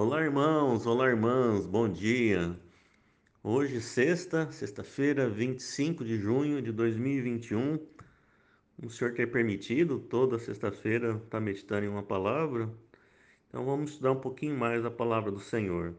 [0.00, 2.56] Olá, irmãos, olá, irmãs, bom dia.
[3.42, 7.80] Hoje, sexta, sexta-feira, 25 de junho de 2021.
[8.80, 12.72] O Senhor ter permitido toda sexta-feira estar tá meditando em uma palavra.
[13.48, 15.96] Então, vamos estudar um pouquinho mais a palavra do Senhor.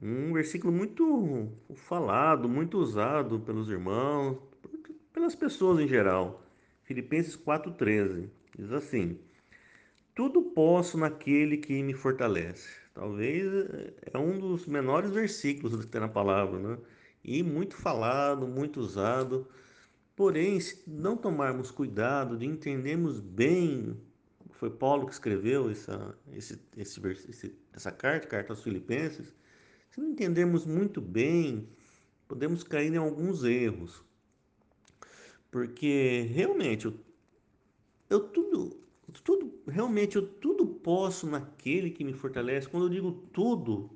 [0.00, 4.38] Um versículo muito falado, muito usado pelos irmãos,
[5.12, 6.40] pelas pessoas em geral.
[6.84, 8.28] Filipenses 4,13.
[8.56, 9.18] Diz assim:
[10.14, 12.68] Tudo posso naquele que me fortalece.
[12.92, 13.46] Talvez
[14.12, 16.78] é um dos menores versículos que tem na palavra, né?
[17.24, 19.48] E muito falado, muito usado.
[20.14, 23.96] Porém, se não tomarmos cuidado de entendermos bem,
[24.50, 29.34] foi Paulo que escreveu essa, esse, esse, essa carta, carta aos Filipenses,
[29.90, 31.68] se não entendermos muito bem,
[32.28, 34.04] podemos cair em alguns erros.
[35.50, 36.94] Porque realmente eu,
[38.10, 38.82] eu tudo
[39.20, 42.68] tudo, realmente eu tudo posso naquele que me fortalece.
[42.68, 43.90] Quando eu digo tudo,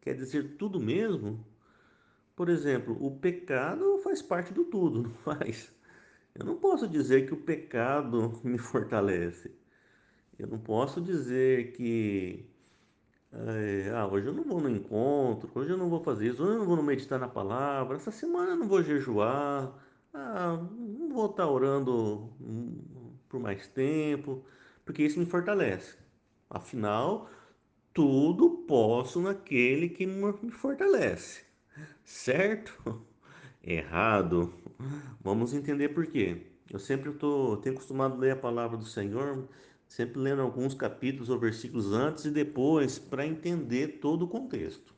[0.00, 1.44] quer dizer tudo mesmo?
[2.36, 5.72] Por exemplo, o pecado faz parte do tudo, não faz?
[6.34, 9.50] Eu não posso dizer que o pecado me fortalece.
[10.38, 12.48] Eu não posso dizer que
[13.32, 16.52] é, ah, hoje eu não vou no encontro, hoje eu não vou fazer isso, hoje
[16.52, 19.74] eu não vou meditar na palavra, essa semana eu não vou jejuar,
[20.14, 22.30] ah, não vou estar orando
[23.28, 24.44] por mais tempo,
[24.84, 25.96] porque isso me fortalece.
[26.48, 27.30] Afinal,
[27.92, 31.42] tudo posso naquele que me fortalece.
[32.04, 33.06] Certo?
[33.62, 34.54] Errado.
[35.20, 36.46] Vamos entender por quê.
[36.70, 39.48] Eu sempre tô, tenho acostumado a ler a palavra do Senhor,
[39.86, 44.94] sempre lendo alguns capítulos ou versículos antes e depois para entender todo o contexto.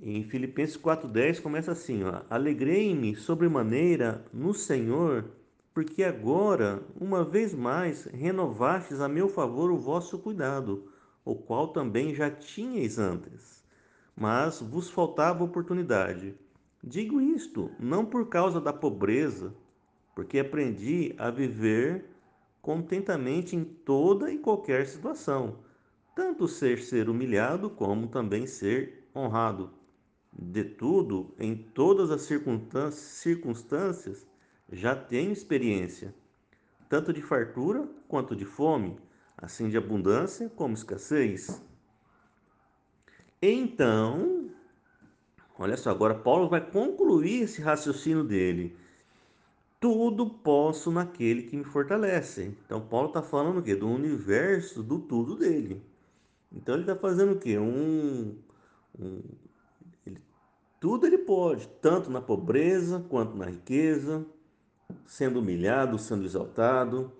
[0.00, 5.24] Em Filipenses 4:10 começa assim, Alegrei-me sobremaneira no Senhor,
[5.76, 10.90] porque agora, uma vez mais, renovastes a meu favor o vosso cuidado,
[11.22, 13.62] o qual também já tinhais antes,
[14.16, 16.34] mas vos faltava oportunidade.
[16.82, 19.54] Digo isto não por causa da pobreza,
[20.14, 22.06] porque aprendi a viver
[22.62, 25.58] contentamente em toda e qualquer situação,
[26.14, 29.68] tanto ser ser humilhado como também ser honrado.
[30.32, 34.26] De tudo, em todas as circunstâncias,
[34.70, 36.14] já tenho experiência,
[36.88, 38.98] tanto de fartura quanto de fome,
[39.36, 41.62] assim de abundância como escassez.
[43.40, 44.50] Então,
[45.58, 48.76] olha só, agora Paulo vai concluir esse raciocínio dele.
[49.78, 52.56] Tudo posso naquele que me fortalece.
[52.64, 53.74] Então, Paulo está falando o quê?
[53.76, 55.82] Do universo, do tudo dele.
[56.50, 57.58] Então, ele está fazendo o quê?
[57.58, 58.36] Um,
[58.98, 59.22] um,
[60.80, 64.26] tudo ele pode, tanto na pobreza quanto na riqueza,
[65.04, 67.12] sendo humilhado, sendo exaltado,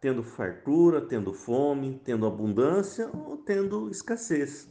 [0.00, 4.68] tendo fartura, tendo fome, tendo abundância ou tendo escassez.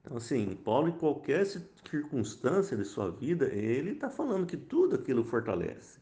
[0.00, 5.24] Então, assim, Paulo, em qualquer circunstância de sua vida, ele está falando que tudo aquilo
[5.24, 6.00] fortalece.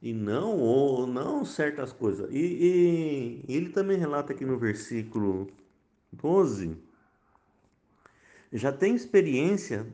[0.00, 2.30] E não, ou não certas coisas.
[2.30, 5.48] E, e ele também relata aqui no versículo
[6.12, 6.76] 12,
[8.52, 9.86] já tem experiência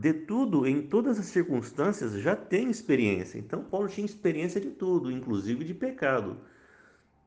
[0.00, 3.38] de tudo, em todas as circunstâncias, já tem experiência.
[3.38, 6.38] Então, Paulo tinha experiência de tudo, inclusive de pecado,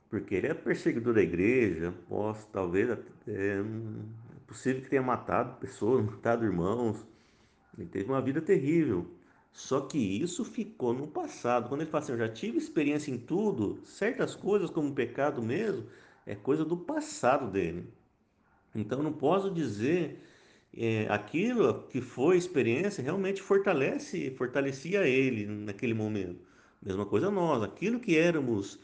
[0.09, 2.97] porque ele é perseguidor da igreja, posso, talvez é,
[3.27, 3.63] é
[4.47, 6.97] possível que tenha matado pessoas, matado irmãos,
[7.77, 9.05] ele teve uma vida terrível.
[9.51, 11.69] Só que isso ficou no passado.
[11.69, 15.85] Quando ele fala assim, eu já tive experiência em tudo, certas coisas, como pecado mesmo,
[16.25, 17.87] é coisa do passado dele.
[18.73, 20.19] Então, não posso dizer
[20.75, 26.41] é, aquilo que foi experiência realmente fortalece, fortalecia ele naquele momento.
[26.81, 28.79] Mesma coisa nós, aquilo que éramos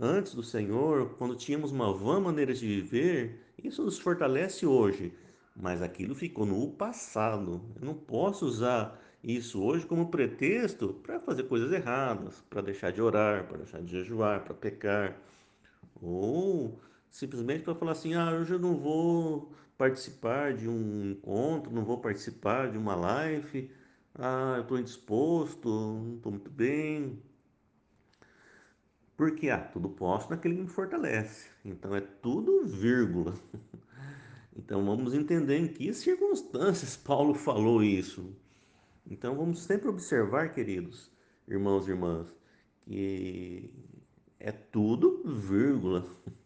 [0.00, 5.12] antes do Senhor, quando tínhamos uma vã maneira de viver, isso nos fortalece hoje.
[5.54, 7.60] Mas aquilo ficou no passado.
[7.80, 13.00] Eu não posso usar isso hoje como pretexto para fazer coisas erradas, para deixar de
[13.02, 15.16] orar, para deixar de jejuar, para pecar.
[16.00, 16.80] Ou
[17.12, 21.98] simplesmente para falar assim: ah, hoje eu não vou participar de um encontro, não vou
[21.98, 23.70] participar de uma live,
[24.14, 27.22] ah, eu estou indisposto, não estou muito bem.
[29.16, 31.48] Porque, ah, tudo posso naquele que me fortalece.
[31.64, 33.34] Então é tudo vírgula.
[34.54, 38.36] Então vamos entender em que circunstâncias Paulo falou isso.
[39.10, 41.10] Então vamos sempre observar, queridos
[41.48, 42.26] irmãos e irmãs,
[42.84, 43.70] que
[44.38, 46.06] é tudo vírgula.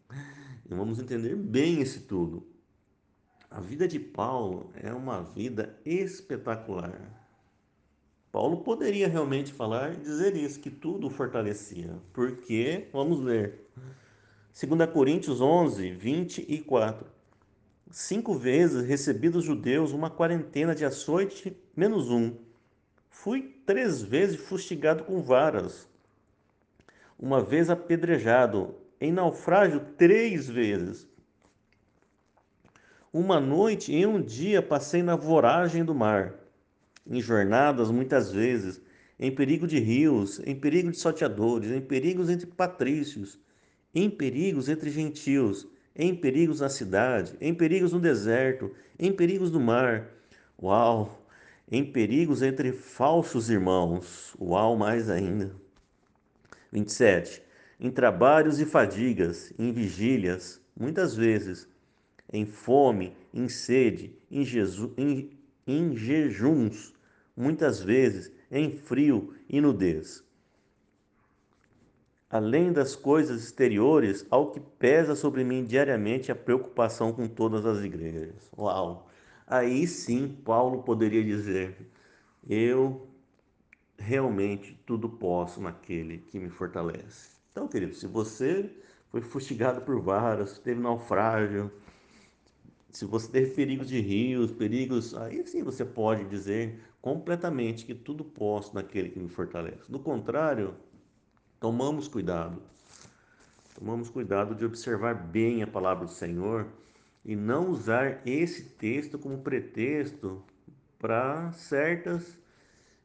[0.69, 2.47] E vamos entender bem esse tudo.
[3.51, 7.27] A vida de Paulo é uma vida espetacular.
[8.33, 11.97] Paulo poderia realmente falar e dizer isso, que tudo fortalecia.
[12.13, 13.67] Porque, vamos ler,
[14.53, 17.07] 2 Coríntios 11, 24.
[17.91, 22.35] Cinco vezes recebi dos judeus uma quarentena de açoite menos um.
[23.09, 25.89] Fui três vezes fustigado com varas.
[27.19, 28.75] Uma vez apedrejado.
[29.01, 31.07] Em naufrágio, três vezes.
[33.13, 36.35] Uma noite e um dia passei na voragem do mar.
[37.07, 38.81] Em jornadas, muitas vezes.
[39.19, 43.39] Em perigo de rios, em perigo de salteadores, em perigos entre patrícios,
[43.95, 45.67] em perigos entre gentios
[45.97, 50.11] em perigos na cidade, em perigos no deserto, em perigos no mar.
[50.63, 51.23] Uau!
[51.71, 54.37] Em perigos entre falsos irmãos.
[54.39, 55.51] Uau, mais ainda.
[56.71, 57.43] 27.
[57.79, 61.69] Em trabalhos e fadigas, em vigílias, muitas vezes,
[62.33, 64.43] em fome, em sede, em,
[64.97, 65.31] em,
[65.67, 66.95] em jejuns,
[67.37, 70.27] muitas vezes, em frio e nudez
[72.31, 77.83] além das coisas exteriores, ao que pesa sobre mim diariamente a preocupação com todas as
[77.85, 78.51] igrejas.
[78.57, 79.09] Uau!
[79.47, 81.89] Aí sim, Paulo poderia dizer:
[82.49, 83.09] Eu
[83.97, 87.37] realmente tudo posso naquele que me fortalece.
[87.57, 88.71] Então, querido, se você
[89.09, 91.73] foi fustigado por varas, teve naufrágio,
[92.91, 98.23] se você teve perigos de rios, perigos, aí sim você pode dizer completamente que tudo
[98.23, 99.91] posso naquele que me fortalece.
[99.91, 100.77] Do contrário,
[101.59, 102.63] Tomamos cuidado.
[103.75, 106.67] Tomamos cuidado de observar bem a palavra do Senhor
[107.25, 110.45] e não usar esse texto como pretexto
[110.99, 112.39] para certas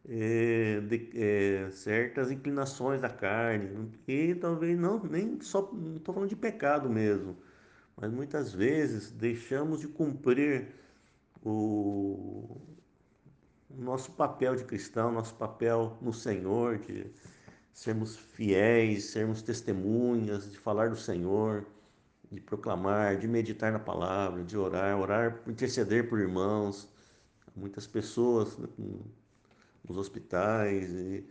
[0.07, 6.35] é, de, é, certas inclinações da carne e talvez não nem só estou falando de
[6.35, 7.37] pecado mesmo
[7.95, 10.69] mas muitas vezes deixamos de cumprir
[11.43, 12.57] o,
[13.69, 17.11] o nosso papel de cristão nosso papel no Senhor de
[17.73, 21.65] sermos fiéis, sermos testemunhas, de falar do Senhor,
[22.31, 26.87] de proclamar, de meditar na palavra, de orar, orar, interceder por irmãos.
[27.55, 28.57] Muitas pessoas
[29.87, 31.25] nos hospitais e,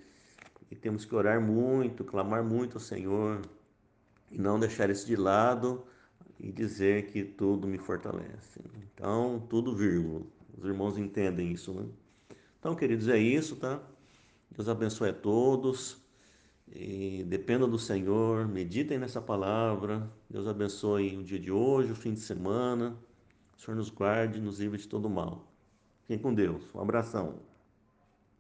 [0.71, 3.41] e temos que orar muito, clamar muito ao Senhor
[4.31, 5.85] e não deixar isso de lado
[6.39, 8.61] e dizer que tudo me fortalece.
[8.95, 10.23] Então, tudo vírgula.
[10.57, 11.87] Os irmãos entendem isso, né?
[12.59, 13.81] Então, queridos, é isso, tá?
[14.51, 15.99] Deus abençoe a todos.
[16.73, 20.09] E dependam do Senhor, meditem nessa palavra.
[20.29, 22.97] Deus abençoe o dia de hoje, o fim de semana.
[23.57, 25.51] O Senhor nos guarde, nos livre de todo mal.
[26.03, 26.63] Fiquem com Deus.
[26.75, 27.50] Um abração.